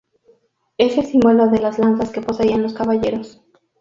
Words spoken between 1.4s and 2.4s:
de las lanzas que